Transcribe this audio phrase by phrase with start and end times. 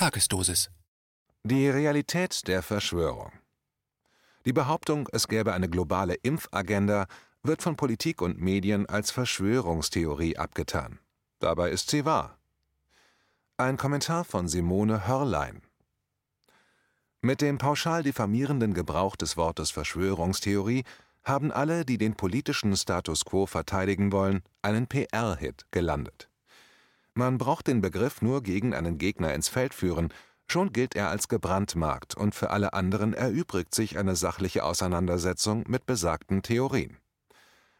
[0.00, 0.70] Tagesdosis.
[1.44, 3.32] Die Realität der Verschwörung.
[4.46, 7.06] Die Behauptung, es gäbe eine globale Impfagenda,
[7.42, 11.00] wird von Politik und Medien als Verschwörungstheorie abgetan.
[11.38, 12.38] Dabei ist sie wahr.
[13.58, 15.60] Ein Kommentar von Simone Hörlein.
[17.20, 20.84] Mit dem pauschal diffamierenden Gebrauch des Wortes Verschwörungstheorie
[21.24, 26.29] haben alle, die den politischen Status quo verteidigen wollen, einen PR-Hit gelandet.
[27.14, 30.12] Man braucht den Begriff nur gegen einen Gegner ins Feld führen,
[30.46, 35.86] schon gilt er als gebrandmarkt und für alle anderen erübrigt sich eine sachliche Auseinandersetzung mit
[35.86, 36.96] besagten Theorien.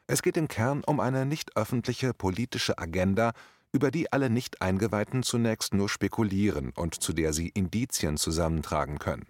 [0.06, 3.32] Es geht im Kern um eine nicht öffentliche politische Agenda,
[3.72, 9.26] über die alle Nicht-Eingeweihten zunächst nur spekulieren und zu der sie Indizien zusammentragen können.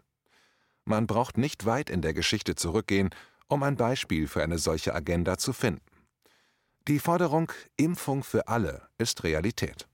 [0.85, 3.10] Man braucht nicht weit in der Geschichte zurückgehen,
[3.48, 5.82] um ein Beispiel für eine solche Agenda zu finden.
[6.88, 9.87] Die Forderung Impfung für alle ist Realität.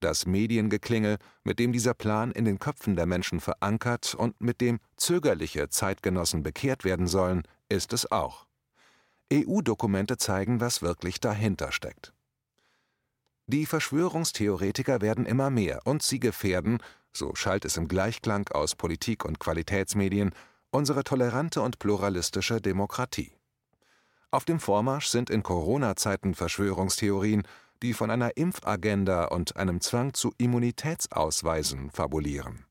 [0.00, 4.78] Das Mediengeklingel, mit dem dieser Plan in den Köpfen der Menschen verankert und mit dem
[4.96, 8.46] zögerliche Zeitgenossen bekehrt werden sollen, ist es auch.
[9.32, 12.12] EU-Dokumente zeigen, was wirklich dahinter steckt.
[13.46, 16.78] Die Verschwörungstheoretiker werden immer mehr und sie gefährden,
[17.12, 20.32] so schallt es im Gleichklang aus Politik und Qualitätsmedien,
[20.70, 23.32] unsere tolerante und pluralistische Demokratie.
[24.30, 27.44] Auf dem Vormarsch sind in Corona-Zeiten Verschwörungstheorien,
[27.82, 32.64] die von einer Impfagenda und einem Zwang zu Immunitätsausweisen fabulieren.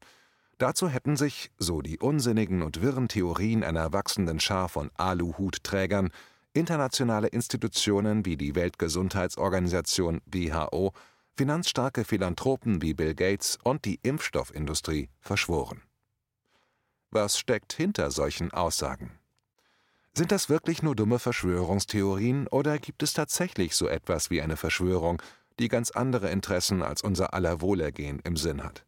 [0.57, 6.11] Dazu hätten sich, so die unsinnigen und wirren Theorien einer wachsenden Schar von Aluhutträgern,
[6.53, 10.93] internationale Institutionen wie die Weltgesundheitsorganisation WHO,
[11.35, 15.81] finanzstarke Philanthropen wie Bill Gates und die Impfstoffindustrie verschworen.
[17.11, 19.11] Was steckt hinter solchen Aussagen?
[20.17, 25.21] Sind das wirklich nur dumme Verschwörungstheorien oder gibt es tatsächlich so etwas wie eine Verschwörung,
[25.59, 28.85] die ganz andere Interessen als unser aller Wohlergehen im Sinn hat?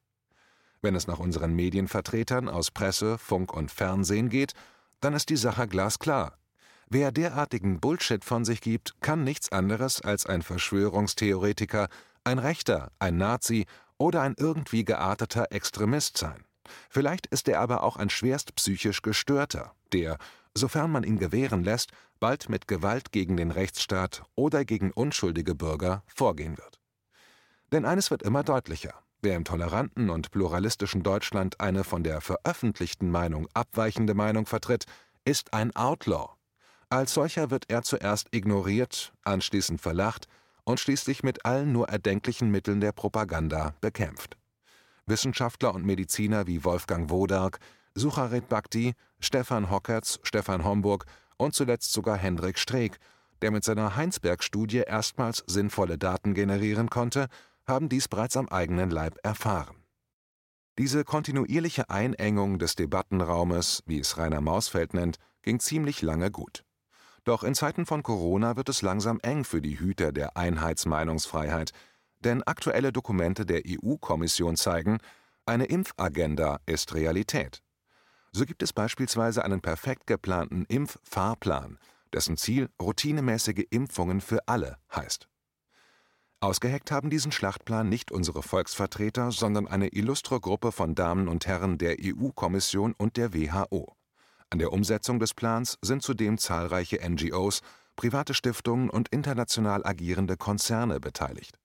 [0.82, 4.54] Wenn es nach unseren Medienvertretern aus Presse, Funk und Fernsehen geht,
[5.02, 6.38] dann ist die Sache glasklar.
[6.88, 11.90] Wer derartigen Bullshit von sich gibt, kann nichts anderes als ein Verschwörungstheoretiker,
[12.24, 13.66] ein Rechter, ein Nazi
[13.98, 16.46] oder ein irgendwie gearteter Extremist sein.
[16.90, 20.18] Vielleicht ist er aber auch ein schwerst psychisch gestörter, der,
[20.58, 26.04] sofern man ihn gewähren lässt, bald mit Gewalt gegen den Rechtsstaat oder gegen unschuldige Bürger
[26.08, 26.80] vorgehen wird.
[27.72, 28.94] Denn eines wird immer deutlicher.
[29.22, 34.86] Wer im toleranten und pluralistischen Deutschland eine von der veröffentlichten Meinung abweichende Meinung vertritt,
[35.26, 36.30] ist ein Outlaw.
[36.90, 40.28] Als solcher wird er zuerst ignoriert, anschließend verlacht
[40.64, 44.38] und schließlich mit allen nur erdenklichen Mitteln der Propaganda bekämpft.
[45.06, 47.60] Wissenschaftler und Mediziner wie Wolfgang Wodark,
[47.98, 51.06] Sucharit Bhakti, Stefan Hockertz, Stefan Homburg
[51.38, 53.00] und zuletzt sogar Hendrik Streeck,
[53.42, 57.28] der mit seiner Heinsberg-Studie erstmals sinnvolle Daten generieren konnte,
[57.66, 59.78] haben dies bereits am eigenen Leib erfahren.
[60.78, 66.64] Diese kontinuierliche Einengung des Debattenraumes, wie es Rainer Mausfeld nennt, ging ziemlich lange gut.
[67.24, 71.72] Doch in Zeiten von Corona wird es langsam eng für die Hüter der Einheitsmeinungsfreiheit,
[72.20, 75.00] denn aktuelle Dokumente der EU-Kommission zeigen,
[75.48, 77.64] eine Impfagenda ist Realität.
[78.32, 81.80] So gibt es beispielsweise einen perfekt geplanten Impffahrplan,
[82.14, 85.28] dessen Ziel routinemäßige Impfungen für alle heißt.
[86.40, 91.80] Ausgeheckt haben diesen Schlachtplan nicht unsere Volksvertreter, sondern eine illustre Gruppe von Damen und Herren
[91.80, 93.96] der EU-Kommission und der WHO.
[94.52, 97.62] An der Umsetzung des Plans sind zudem zahlreiche NGOs,
[97.96, 101.58] private Stiftungen und international agierende Konzerne beteiligt.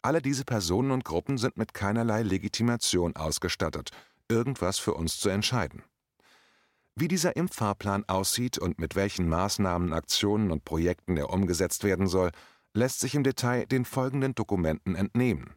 [0.00, 3.90] Alle diese Personen und Gruppen sind mit keinerlei Legitimation ausgestattet
[4.28, 5.82] irgendwas für uns zu entscheiden.
[6.94, 12.32] Wie dieser Impffahrplan aussieht und mit welchen Maßnahmen, Aktionen und Projekten er umgesetzt werden soll,
[12.74, 15.54] lässt sich im Detail den folgenden Dokumenten entnehmen.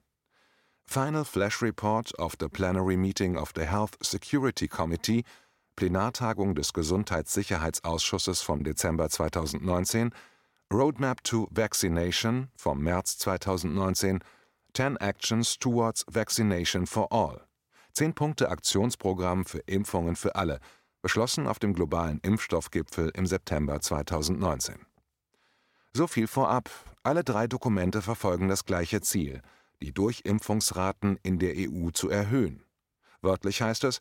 [0.83, 5.23] Final Flash Report of the Plenary Meeting of the Health Security Committee,
[5.75, 10.11] Plenartagung des Gesundheitssicherheitsausschusses vom Dezember 2019,
[10.71, 14.19] Roadmap to Vaccination vom März 2019,
[14.73, 17.41] 10 Actions Towards Vaccination for All.
[17.93, 20.59] Zehn-Punkte-Aktionsprogramm für Impfungen für alle,
[21.01, 24.75] beschlossen auf dem globalen Impfstoffgipfel im September 2019.
[25.93, 26.69] So viel vorab,
[27.03, 29.41] alle drei Dokumente verfolgen das gleiche Ziel,
[29.81, 32.63] die Durchimpfungsraten in der EU zu erhöhen.
[33.21, 33.99] Wörtlich heißt es,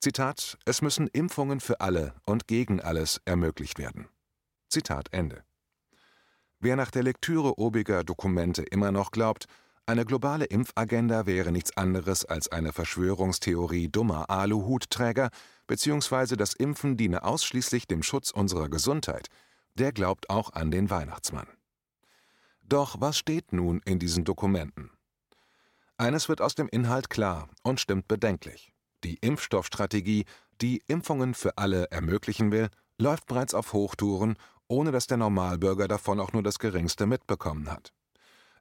[0.00, 4.08] Zitat, es müssen Impfungen für alle und gegen alles ermöglicht werden.
[4.68, 5.44] Zitat Ende.
[6.58, 9.46] Wer nach der Lektüre obiger Dokumente immer noch glaubt,
[9.90, 15.30] eine globale Impfagenda wäre nichts anderes als eine Verschwörungstheorie dummer Aluhutträger,
[15.66, 19.26] beziehungsweise das Impfen diene ausschließlich dem Schutz unserer Gesundheit,
[19.74, 21.48] der glaubt auch an den Weihnachtsmann.
[22.62, 24.90] Doch was steht nun in diesen Dokumenten?
[25.96, 28.72] Eines wird aus dem Inhalt klar und stimmt bedenklich.
[29.02, 30.24] Die Impfstoffstrategie,
[30.60, 34.36] die Impfungen für alle ermöglichen will, läuft bereits auf Hochtouren,
[34.68, 37.92] ohne dass der Normalbürger davon auch nur das geringste mitbekommen hat.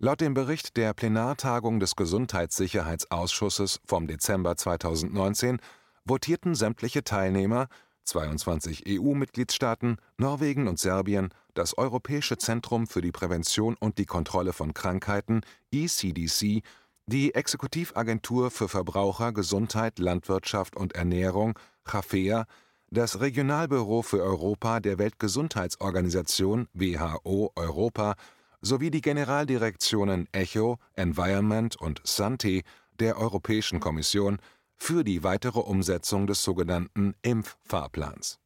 [0.02, 5.60] Laut dem Bericht der Plenartagung des Gesundheitssicherheitsausschusses vom Dezember 2019
[6.06, 7.68] votierten sämtliche Teilnehmer,
[8.06, 14.74] 22 EU-Mitgliedstaaten, Norwegen und Serbien, das Europäische Zentrum für die Prävention und die Kontrolle von
[14.74, 15.42] Krankheiten
[15.74, 16.62] ECDC,
[17.06, 22.46] die Exekutivagentur für Verbraucher, Gesundheit, Landwirtschaft und Ernährung (CHAFEA),
[22.90, 28.16] das Regionalbüro für Europa der Weltgesundheitsorganisation WHO Europa
[28.62, 32.62] sowie die Generaldirektionen ECHO, Environment und Sante
[33.00, 34.40] der Europäischen Kommission
[34.76, 38.40] für die weitere Umsetzung des sogenannten Impffahrplans.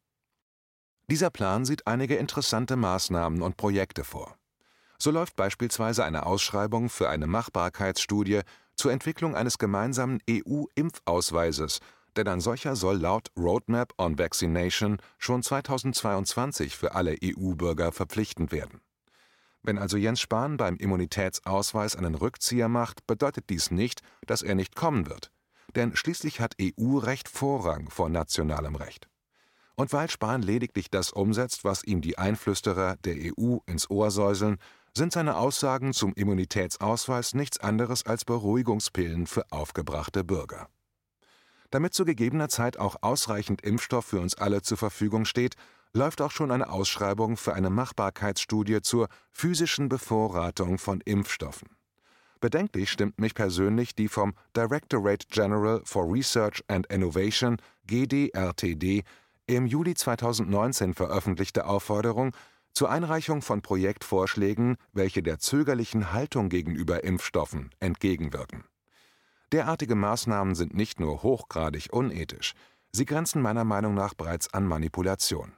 [1.10, 4.36] Dieser Plan sieht einige interessante Maßnahmen und Projekte vor.
[4.98, 8.40] So läuft beispielsweise eine Ausschreibung für eine Machbarkeitsstudie
[8.74, 11.80] zur Entwicklung eines gemeinsamen EU-Impfausweises,
[12.16, 18.80] denn ein solcher soll laut Roadmap on Vaccination schon 2022 für alle EU-Bürger verpflichtend werden.
[19.64, 24.76] Wenn also Jens Spahn beim Immunitätsausweis einen Rückzieher macht, bedeutet dies nicht, dass er nicht
[24.76, 25.32] kommen wird.
[25.74, 29.08] Denn schließlich hat EU-Recht Vorrang vor nationalem Recht.
[29.74, 34.58] Und weil Spahn lediglich das umsetzt, was ihm die Einflüsterer der EU ins Ohr säuseln,
[34.94, 40.68] sind seine Aussagen zum Immunitätsausweis nichts anderes als Beruhigungspillen für aufgebrachte Bürger.
[41.70, 45.56] Damit zu gegebener Zeit auch ausreichend Impfstoff für uns alle zur Verfügung steht,
[45.94, 51.68] läuft auch schon eine Ausschreibung für eine Machbarkeitsstudie zur physischen Bevorratung von Impfstoffen.
[52.40, 57.56] Bedenklich stimmt mich persönlich die vom Directorate General for Research and Innovation
[57.86, 59.04] GDRTD
[59.46, 62.32] im Juli 2019 veröffentlichte Aufforderung
[62.72, 68.64] zur Einreichung von Projektvorschlägen, welche der zögerlichen Haltung gegenüber Impfstoffen entgegenwirken
[69.52, 72.54] Derartige Maßnahmen sind nicht nur hochgradig unethisch,
[72.90, 75.52] sie grenzen meiner Meinung nach bereits an Manipulation.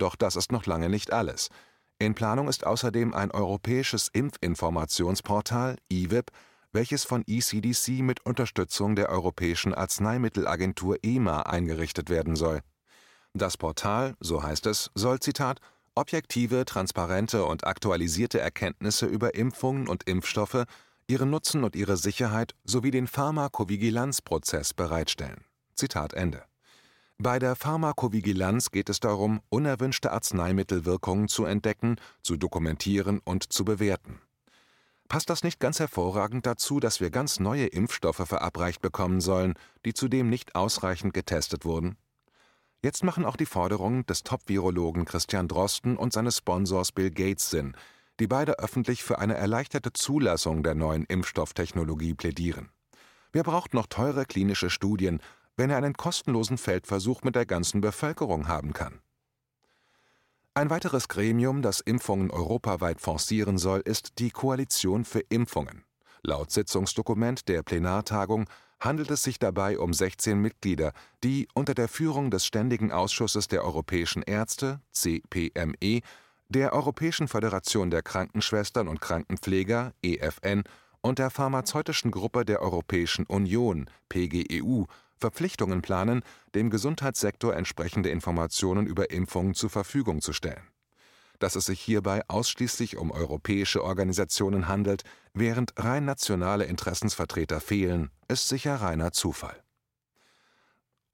[0.00, 1.50] Doch das ist noch lange nicht alles.
[1.98, 6.30] In Planung ist außerdem ein europäisches Impfinformationsportal (IWIP),
[6.72, 12.60] welches von ECDC mit Unterstützung der Europäischen Arzneimittelagentur EMA eingerichtet werden soll.
[13.34, 15.60] Das Portal, so heißt es, soll Zitat
[15.94, 20.64] objektive, transparente und aktualisierte Erkenntnisse über Impfungen und Impfstoffe
[21.08, 25.44] ihren Nutzen und ihre Sicherheit sowie den Pharmakovigilanzprozess bereitstellen.
[25.74, 26.44] Zitat Ende.
[27.22, 34.22] Bei der Pharmakovigilanz geht es darum, unerwünschte Arzneimittelwirkungen zu entdecken, zu dokumentieren und zu bewerten.
[35.06, 39.52] Passt das nicht ganz hervorragend dazu, dass wir ganz neue Impfstoffe verabreicht bekommen sollen,
[39.84, 41.98] die zudem nicht ausreichend getestet wurden?
[42.80, 47.76] Jetzt machen auch die Forderungen des Top-Virologen Christian Drosten und seines Sponsors Bill Gates Sinn,
[48.18, 52.70] die beide öffentlich für eine erleichterte Zulassung der neuen Impfstofftechnologie plädieren.
[53.32, 55.20] Wer braucht noch teure klinische Studien,
[55.60, 59.02] wenn er einen kostenlosen Feldversuch mit der ganzen Bevölkerung haben kann?
[60.54, 65.84] Ein weiteres Gremium, das Impfungen europaweit forcieren soll, ist die Koalition für Impfungen.
[66.22, 68.48] Laut Sitzungsdokument der Plenartagung
[68.80, 73.62] handelt es sich dabei um 16 Mitglieder, die unter der Führung des Ständigen Ausschusses der
[73.62, 76.00] Europäischen Ärzte CPME
[76.48, 80.64] der Europäischen Föderation der Krankenschwestern und Krankenpfleger EFN
[81.02, 84.86] und der Pharmazeutischen Gruppe der Europäischen Union PGEU
[85.20, 86.22] Verpflichtungen planen,
[86.54, 90.66] dem Gesundheitssektor entsprechende Informationen über Impfungen zur Verfügung zu stellen.
[91.38, 98.48] Dass es sich hierbei ausschließlich um europäische Organisationen handelt, während rein nationale Interessensvertreter fehlen, ist
[98.48, 99.62] sicher reiner Zufall.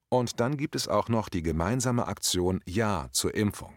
[0.09, 3.77] Und dann gibt es auch noch die gemeinsame Aktion Ja zur Impfung.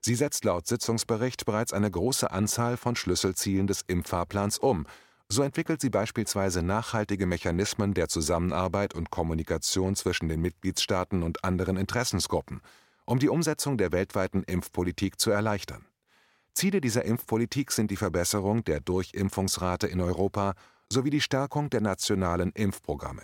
[0.00, 4.86] Sie setzt laut Sitzungsbericht bereits eine große Anzahl von Schlüsselzielen des Impffahrplans um.
[5.28, 11.76] So entwickelt sie beispielsweise nachhaltige Mechanismen der Zusammenarbeit und Kommunikation zwischen den Mitgliedstaaten und anderen
[11.76, 12.60] Interessensgruppen,
[13.06, 15.86] um die Umsetzung der weltweiten Impfpolitik zu erleichtern.
[16.52, 20.54] Ziele dieser Impfpolitik sind die Verbesserung der Durchimpfungsrate in Europa
[20.92, 23.22] sowie die Stärkung der nationalen Impfprogramme.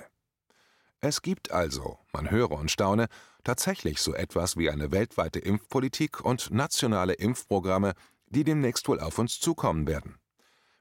[1.00, 3.06] Es gibt also, man höre und staune,
[3.44, 7.94] tatsächlich so etwas wie eine weltweite Impfpolitik und nationale Impfprogramme,
[8.26, 10.19] die demnächst wohl auf uns zukommen werden.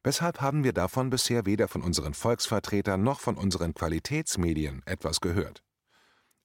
[0.09, 5.61] Weshalb haben wir davon bisher weder von unseren Volksvertretern noch von unseren Qualitätsmedien etwas gehört?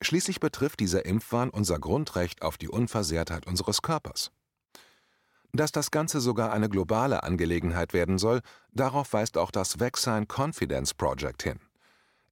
[0.02, 4.32] Schließlich betrifft dieser Impfwahn unser Grundrecht auf die Unversehrtheit unseres Körpers.
[5.54, 10.92] Dass das Ganze sogar eine globale Angelegenheit werden soll, darauf weist auch das Vaccine Confidence
[10.92, 11.58] Project hin.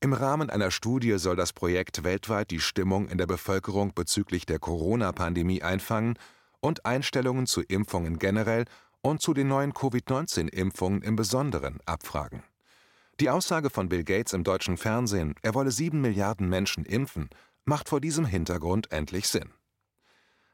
[0.01, 4.59] Im Rahmen einer Studie soll das Projekt weltweit die Stimmung in der Bevölkerung bezüglich der
[4.59, 6.19] Corona-Pandemie einfangen
[6.61, 8.67] und Einstellungen zu Impfungen generell
[9.03, 12.43] und zu den neuen Covid-19-Impfungen im Besonderen abfragen.
[13.21, 17.29] Die Aussage von Bill Gates im deutschen Fernsehen, er wolle sieben Milliarden Menschen impfen,
[17.65, 19.51] macht vor diesem Hintergrund endlich Sinn.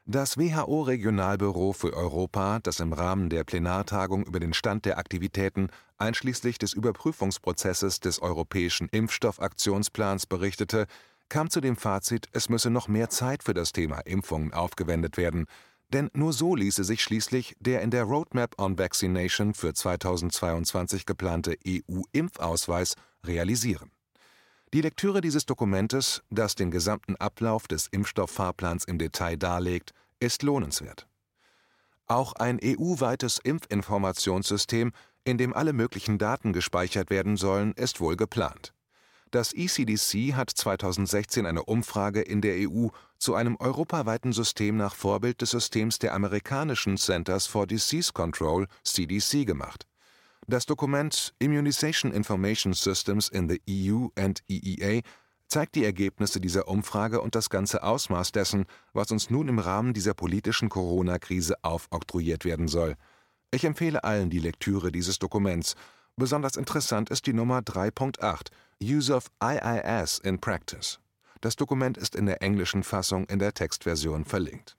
[0.05, 6.57] Das WHO-Regionalbüro für Europa, das im Rahmen der Plenartagung über den Stand der Aktivitäten einschließlich
[6.57, 10.87] des Überprüfungsprozesses des Europäischen Impfstoffaktionsplans berichtete,
[11.29, 15.45] kam zu dem Fazit, es müsse noch mehr Zeit für das Thema Impfungen aufgewendet werden,
[15.89, 21.57] denn nur so ließe sich schließlich der in der Roadmap on Vaccination für 2022 geplante
[21.67, 23.91] EU-Impfausweis realisieren.
[24.73, 31.07] Die Lektüre dieses Dokumentes, das den gesamten Ablauf des Impfstofffahrplans im Detail darlegt, ist lohnenswert.
[32.05, 34.91] Auch ein EU-weites Impfinformationssystem,
[35.23, 38.73] in dem alle möglichen Daten gespeichert werden sollen, ist wohl geplant.
[39.31, 42.87] Das ECDC hat 2016 eine Umfrage in der EU
[43.19, 49.45] zu einem europaweiten System nach Vorbild des Systems der amerikanischen Centers for Disease Control (CDC)
[49.45, 49.85] gemacht.
[50.47, 55.01] Das Dokument Immunization Information Systems in the EU and EEA
[55.47, 59.93] zeigt die Ergebnisse dieser Umfrage und das ganze Ausmaß dessen, was uns nun im Rahmen
[59.93, 62.95] dieser politischen Corona-Krise aufoktroyiert werden soll.
[63.51, 65.75] Ich empfehle allen die Lektüre dieses Dokuments.
[66.15, 70.99] Besonders interessant ist die Nummer 3.8 Use of IIS in Practice.
[71.41, 74.77] Das Dokument ist in der englischen Fassung in der Textversion verlinkt.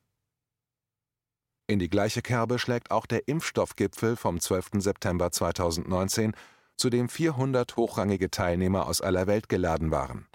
[1.67, 4.71] In die gleiche Kerbe schlägt auch der Impfstoffgipfel vom 12.
[4.79, 6.33] September 2019,
[6.77, 10.27] zu dem 400 hochrangige Teilnehmer aus aller Welt geladen waren.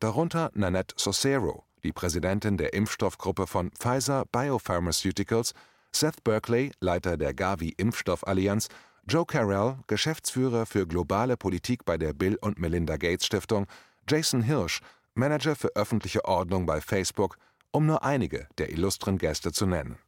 [0.00, 5.54] Darunter Nanette Socero, die Präsidentin der Impfstoffgruppe von Pfizer Biopharmaceuticals,
[5.92, 8.68] Seth Berkley, Leiter der Gavi Impfstoffallianz
[9.08, 13.66] Joe Carell, Geschäftsführer für globale Politik bei der Bill und Melinda Gates Stiftung,
[14.08, 14.80] Jason Hirsch,
[15.14, 17.36] Manager für öffentliche Ordnung bei Facebook,
[17.70, 19.98] um nur einige der illustren Gäste zu nennen.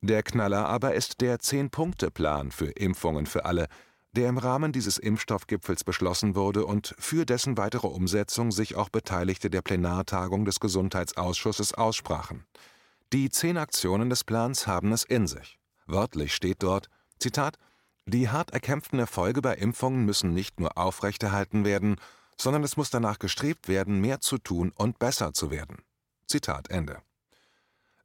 [0.00, 3.68] Der Knaller aber ist der Zehn-Punkte-Plan für Impfungen für alle,
[4.12, 9.50] der im Rahmen dieses Impfstoffgipfels beschlossen wurde und für dessen weitere Umsetzung sich auch Beteiligte
[9.50, 12.44] der Plenartagung des Gesundheitsausschusses aussprachen.
[13.12, 15.58] Die zehn Aktionen des Plans haben es in sich.
[15.86, 16.88] Wörtlich steht dort,
[17.18, 17.58] Zitat,
[18.06, 21.96] die hart erkämpften Erfolge bei Impfungen müssen nicht nur aufrechterhalten werden,
[22.36, 25.82] sondern es muss danach gestrebt werden, mehr zu tun und besser zu werden.
[26.26, 27.02] Zitat Ende.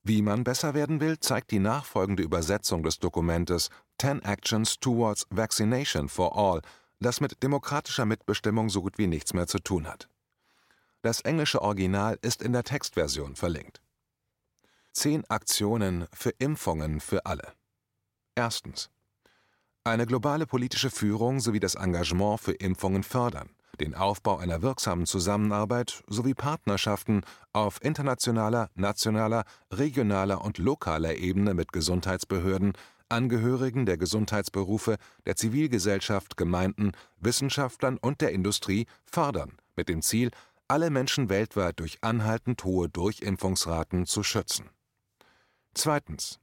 [0.03, 6.09] Wie man besser werden will, zeigt die nachfolgende Übersetzung des Dokumentes Ten Actions Towards Vaccination
[6.09, 6.62] for All,
[7.00, 10.09] das mit demokratischer Mitbestimmung so gut wie nichts mehr zu tun hat.
[11.01, 13.81] Das englische Original ist in der Textversion verlinkt.
[14.91, 17.53] Zehn Aktionen für Impfungen für alle.
[18.36, 18.89] Erstens
[19.83, 26.03] eine globale politische Führung sowie das Engagement für Impfungen fördern, den Aufbau einer wirksamen Zusammenarbeit
[26.07, 27.21] sowie Partnerschaften
[27.53, 32.74] auf internationaler, nationaler, regionaler und lokaler Ebene mit Gesundheitsbehörden,
[33.09, 40.29] Angehörigen der Gesundheitsberufe, der Zivilgesellschaft, Gemeinden, Wissenschaftlern und der Industrie fördern, mit dem Ziel,
[40.67, 44.69] alle Menschen weltweit durch anhaltend hohe Durchimpfungsraten zu schützen.
[45.74, 46.39] Zweitens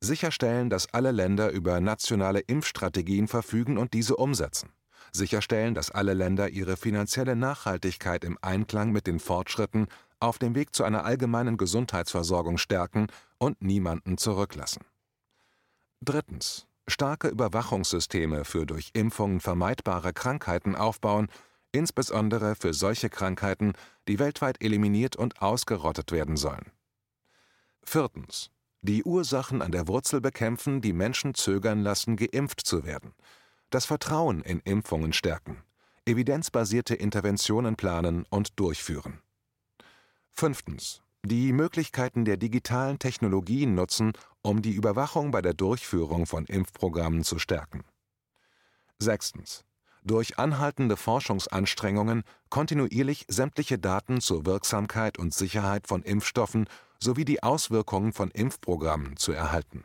[0.00, 4.70] sicherstellen, dass alle Länder über nationale Impfstrategien verfügen und diese umsetzen,
[5.12, 9.88] sicherstellen, dass alle Länder ihre finanzielle Nachhaltigkeit im Einklang mit den Fortschritten
[10.20, 13.06] auf dem Weg zu einer allgemeinen Gesundheitsversorgung stärken
[13.38, 14.84] und niemanden zurücklassen.
[16.00, 16.66] Drittens.
[16.90, 21.28] Starke Überwachungssysteme für durch Impfungen vermeidbare Krankheiten aufbauen,
[21.70, 23.74] insbesondere für solche Krankheiten,
[24.08, 26.72] die weltweit eliminiert und ausgerottet werden sollen.
[27.82, 28.50] Viertens
[28.80, 33.12] die Ursachen an der Wurzel bekämpfen, die Menschen zögern lassen, geimpft zu werden,
[33.70, 35.62] das Vertrauen in Impfungen stärken,
[36.04, 39.20] evidenzbasierte Interventionen planen und durchführen.
[40.32, 41.02] Fünftens.
[41.24, 47.38] Die Möglichkeiten der digitalen Technologien nutzen, um die Überwachung bei der Durchführung von Impfprogrammen zu
[47.38, 47.84] stärken.
[48.98, 49.64] Sechstens.
[50.04, 56.68] Durch anhaltende Forschungsanstrengungen kontinuierlich sämtliche Daten zur Wirksamkeit und Sicherheit von Impfstoffen
[57.02, 59.84] sowie die Auswirkungen von Impfprogrammen zu erhalten.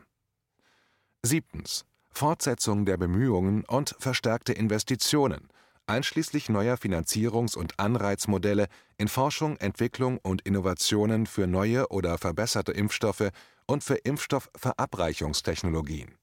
[1.22, 1.84] Siebtens.
[2.14, 5.48] Fortsetzung der Bemühungen und verstärkte Investitionen,
[5.86, 13.30] einschließlich neuer Finanzierungs- und Anreizmodelle in Forschung, Entwicklung und Innovationen für neue oder verbesserte Impfstoffe
[13.66, 16.14] und für Impfstoffverabreichungstechnologien.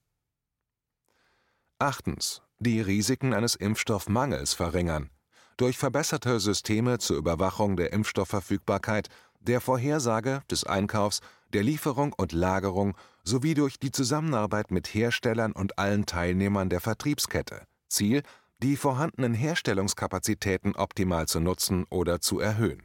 [1.78, 2.42] Achtens.
[2.58, 5.10] Die Risiken eines Impfstoffmangels verringern
[5.56, 9.08] durch verbesserte Systeme zur Überwachung der Impfstoffverfügbarkeit
[9.40, 11.20] der Vorhersage, des Einkaufs,
[11.52, 17.62] der Lieferung und Lagerung sowie durch die Zusammenarbeit mit Herstellern und allen Teilnehmern der Vertriebskette.
[17.88, 18.22] Ziel,
[18.62, 22.82] die vorhandenen Herstellungskapazitäten optimal zu nutzen oder zu erhöhen.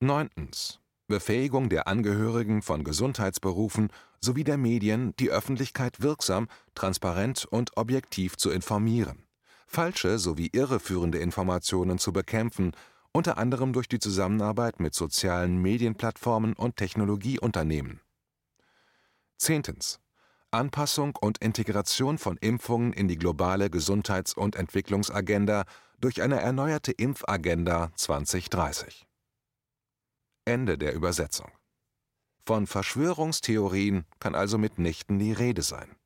[0.00, 0.30] 9.
[1.08, 3.88] Befähigung der Angehörigen von Gesundheitsberufen
[4.20, 9.24] sowie der Medien, die Öffentlichkeit wirksam, transparent und objektiv zu informieren.
[9.66, 12.72] falsche sowie irreführende Informationen zu bekämpfen,
[13.12, 18.00] unter anderem durch die Zusammenarbeit mit sozialen Medienplattformen und Technologieunternehmen.
[19.38, 20.00] Zehntens.
[20.50, 25.64] Anpassung und Integration von Impfungen in die globale Gesundheits- und Entwicklungsagenda
[26.00, 29.06] durch eine erneuerte Impfagenda 2030.
[30.44, 31.50] Ende der Übersetzung.
[32.46, 35.96] Von Verschwörungstheorien kann also mitnichten die Rede sein.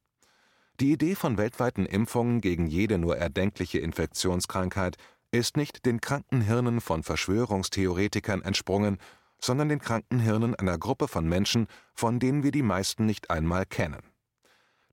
[0.81, 4.97] Die Idee von weltweiten Impfungen gegen jede nur erdenkliche Infektionskrankheit
[5.31, 8.99] ist nicht den kranken Hirnen von Verschwörungstheoretikern entsprungen,
[9.43, 13.67] sondern den kranken Hirnen einer Gruppe von Menschen, von denen wir die meisten nicht einmal
[13.67, 14.03] kennen.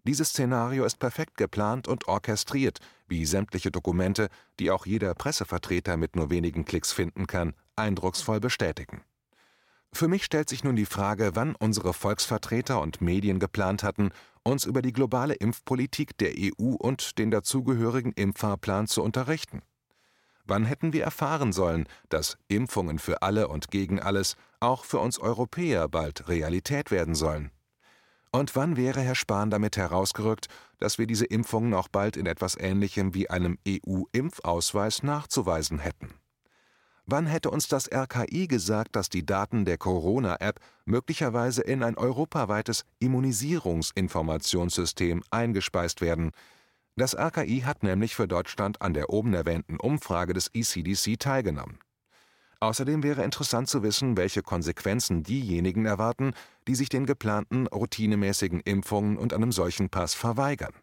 [0.06, 4.30] Dieses Szenario ist perfekt geplant und orchestriert, wie sämtliche Dokumente,
[4.60, 9.02] die auch jeder Pressevertreter mit nur wenigen Klicks finden kann, eindrucksvoll bestätigen.
[9.92, 14.12] Für mich stellt sich nun die Frage, wann unsere Volksvertreter und Medien geplant hatten,
[14.44, 19.62] uns über die globale Impfpolitik der EU und den dazugehörigen Impffahrplan zu unterrichten.
[20.50, 25.20] Wann hätten wir erfahren sollen, dass Impfungen für alle und gegen alles auch für uns
[25.20, 27.52] Europäer bald Realität werden sollen?
[28.32, 30.48] Und wann wäre Herr Spahn damit herausgerückt,
[30.80, 36.16] dass wir diese Impfungen auch bald in etwas Ähnlichem wie einem EU-Impfausweis nachzuweisen hätten?
[37.06, 42.86] Wann hätte uns das RKI gesagt, dass die Daten der Corona-App möglicherweise in ein europaweites
[42.98, 46.32] Immunisierungsinformationssystem eingespeist werden?
[47.00, 51.80] Das RKI hat nämlich für Deutschland an der oben erwähnten Umfrage des ECDC teilgenommen.
[52.60, 56.34] Außerdem wäre interessant zu wissen, welche Konsequenzen diejenigen erwarten,
[56.68, 60.74] die sich den geplanten routinemäßigen Impfungen und einem solchen Pass verweigern.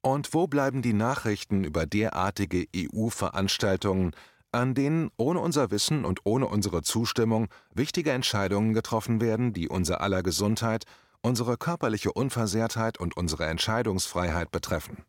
[0.00, 4.12] Und wo bleiben die Nachrichten über derartige EU-Veranstaltungen,
[4.52, 10.00] an denen ohne unser Wissen und ohne unsere Zustimmung wichtige Entscheidungen getroffen werden, die unser
[10.00, 10.84] aller Gesundheit,
[11.20, 15.04] unsere körperliche Unversehrtheit und unsere Entscheidungsfreiheit betreffen?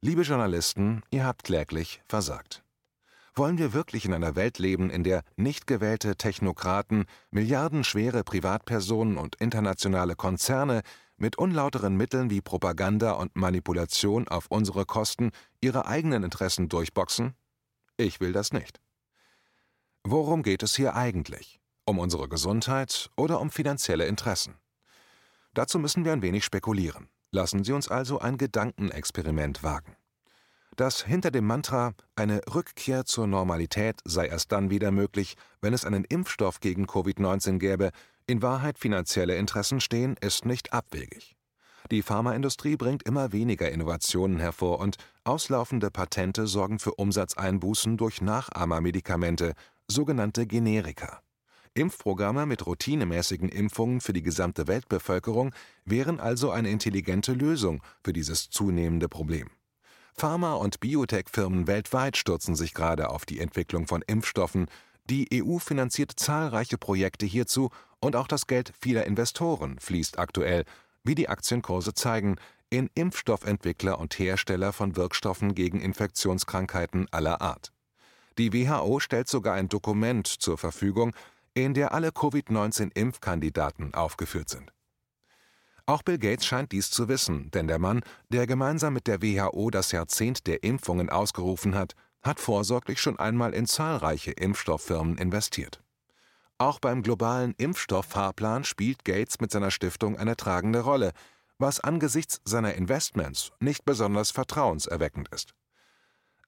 [0.00, 2.62] Liebe Journalisten, ihr habt kläglich versagt.
[3.34, 9.34] Wollen wir wirklich in einer Welt leben, in der nicht gewählte Technokraten, milliardenschwere Privatpersonen und
[9.36, 10.82] internationale Konzerne
[11.16, 17.34] mit unlauteren Mitteln wie Propaganda und Manipulation auf unsere Kosten ihre eigenen Interessen durchboxen?
[17.96, 18.80] Ich will das nicht.
[20.04, 21.58] Worum geht es hier eigentlich?
[21.84, 24.54] Um unsere Gesundheit oder um finanzielle Interessen?
[25.54, 27.08] Dazu müssen wir ein wenig spekulieren.
[27.30, 29.96] Lassen Sie uns also ein Gedankenexperiment wagen.
[30.76, 35.84] Dass hinter dem Mantra eine Rückkehr zur Normalität sei erst dann wieder möglich, wenn es
[35.84, 37.90] einen Impfstoff gegen Covid-19 gäbe,
[38.26, 41.34] in Wahrheit finanzielle Interessen stehen, ist nicht abwegig.
[41.90, 49.54] Die Pharmaindustrie bringt immer weniger Innovationen hervor und auslaufende Patente sorgen für Umsatzeinbußen durch Nachahmermedikamente,
[49.88, 51.22] sogenannte Generika.
[51.78, 58.50] Impfprogramme mit routinemäßigen Impfungen für die gesamte Weltbevölkerung wären also eine intelligente Lösung für dieses
[58.50, 59.48] zunehmende Problem.
[60.12, 64.66] Pharma- und Biotech-Firmen weltweit stürzen sich gerade auf die Entwicklung von Impfstoffen,
[65.08, 70.64] die EU finanziert zahlreiche Projekte hierzu und auch das Geld vieler Investoren fließt aktuell
[71.04, 72.36] wie die Aktienkurse zeigen,
[72.70, 77.72] in Impfstoffentwickler und Hersteller von Wirkstoffen gegen Infektionskrankheiten aller Art.
[78.36, 81.14] Die WHO stellt sogar ein Dokument zur Verfügung,
[81.64, 84.72] in der alle Covid-19-Impfkandidaten aufgeführt sind.
[85.86, 89.70] Auch Bill Gates scheint dies zu wissen, denn der Mann, der gemeinsam mit der WHO
[89.70, 95.82] das Jahrzehnt der Impfungen ausgerufen hat, hat vorsorglich schon einmal in zahlreiche Impfstofffirmen investiert.
[96.58, 101.12] Auch beim globalen Impfstofffahrplan spielt Gates mit seiner Stiftung eine tragende Rolle,
[101.58, 105.54] was angesichts seiner Investments nicht besonders vertrauenserweckend ist.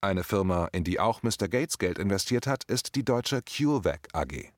[0.03, 1.49] Eine Firma, in die auch Mr.
[1.49, 4.51] Gates Geld investiert hat, ist die deutsche CureVac AG.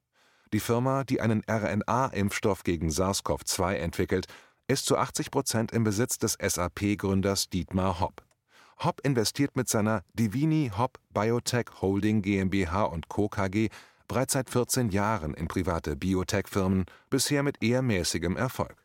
[0.53, 4.27] Die Firma, die einen RNA-Impfstoff gegen SARS-CoV-2 entwickelt,
[4.69, 8.23] ist zu 80 Prozent im Besitz des SAP-Gründers Dietmar Hopp.
[8.79, 13.29] Hopp investiert mit seiner Divini Hopp Biotech Holding GmbH und Co.
[13.29, 13.69] KG
[14.09, 18.77] bereits seit 14 Jahren in private Biotech-Firmen, bisher mit eher mäßigem Erfolg.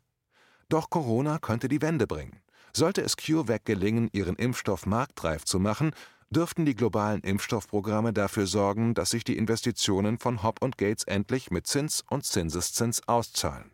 [0.70, 2.40] Doch Corona könnte die Wende bringen.
[2.72, 5.92] Sollte es CureVac gelingen, ihren Impfstoff marktreif zu machen,
[6.30, 11.52] dürften die globalen Impfstoffprogramme dafür sorgen, dass sich die Investitionen von Hop und Gates endlich
[11.52, 13.72] mit Zins und Zinseszins auszahlen.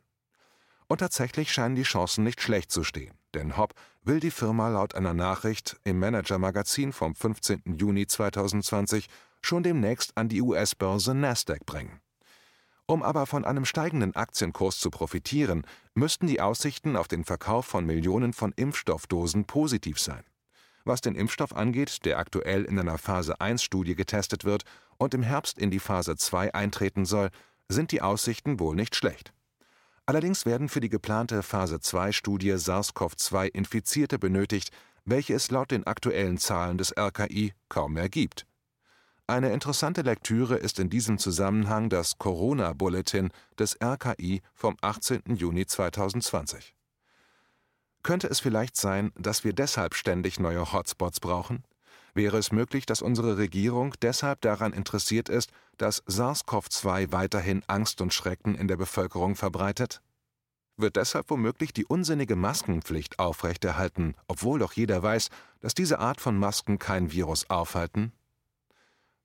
[0.87, 4.95] Und tatsächlich scheinen die Chancen nicht schlecht zu stehen, denn Hop will die Firma laut
[4.95, 7.77] einer Nachricht im Manager-Magazin vom 15.
[7.77, 9.07] Juni 2020
[9.41, 11.99] schon demnächst an die US-Börse Nasdaq bringen.
[12.85, 17.85] Um aber von einem steigenden Aktienkurs zu profitieren, müssten die Aussichten auf den Verkauf von
[17.85, 20.23] Millionen von Impfstoffdosen positiv sein.
[20.85, 24.63] Was den Impfstoff angeht, der aktuell in einer Phase 1 Studie getestet wird
[24.97, 27.29] und im Herbst in die Phase 2 eintreten soll,
[27.69, 29.33] sind die Aussichten wohl nicht schlecht.
[30.05, 34.71] Allerdings werden für die geplante Phase 2 Studie SARS-CoV-2 Infizierte benötigt,
[35.05, 38.45] welche es laut den aktuellen Zahlen des RKI kaum mehr gibt.
[39.25, 45.21] Eine interessante Lektüre ist in diesem Zusammenhang das Corona-Bulletin des RKI vom 18.
[45.35, 46.75] Juni 2020.
[48.03, 51.63] Könnte es vielleicht sein, dass wir deshalb ständig neue Hotspots brauchen?
[52.13, 58.13] Wäre es möglich, dass unsere Regierung deshalb daran interessiert ist, dass SARS-CoV-2 weiterhin Angst und
[58.13, 60.01] Schrecken in der Bevölkerung verbreitet?
[60.75, 65.29] Wird deshalb womöglich die unsinnige Maskenpflicht aufrechterhalten, obwohl doch jeder weiß,
[65.61, 68.11] dass diese Art von Masken kein Virus aufhalten?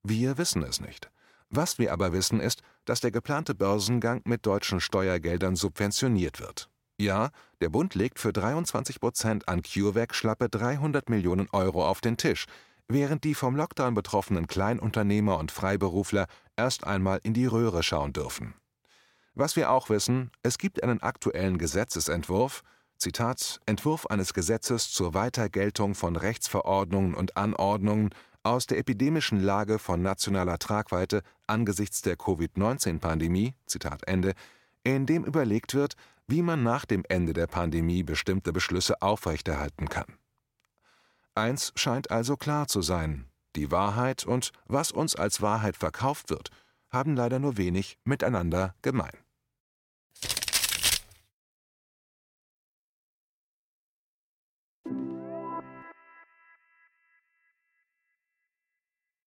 [0.02, 1.10] Wir wissen es nicht.
[1.50, 6.70] Was wir aber wissen ist, dass der geplante Börsengang mit deutschen Steuergeldern subventioniert wird.
[7.00, 7.30] Ja,
[7.60, 12.46] der Bund legt für 23 Prozent an CureVac schlappe 300 Millionen Euro auf den Tisch,
[12.88, 18.54] während die vom Lockdown betroffenen Kleinunternehmer und Freiberufler erst einmal in die Röhre schauen dürfen.
[19.34, 22.64] Was wir auch wissen, es gibt einen aktuellen Gesetzesentwurf,
[22.96, 28.10] Zitat, Entwurf eines Gesetzes zur Weitergeltung von Rechtsverordnungen und Anordnungen
[28.42, 34.34] aus der epidemischen Lage von nationaler Tragweite angesichts der Covid-19-Pandemie, Zitat Ende,
[34.82, 35.94] in dem überlegt wird,
[36.28, 40.18] wie man nach dem Ende der Pandemie bestimmte Beschlüsse aufrechterhalten kann.
[41.34, 46.50] Eins scheint also klar zu sein: Die Wahrheit und was uns als Wahrheit verkauft wird,
[46.90, 49.16] haben leider nur wenig miteinander gemein